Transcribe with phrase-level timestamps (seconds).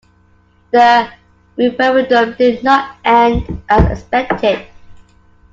[0.71, 1.11] The
[1.57, 4.65] referendum did not end as expected.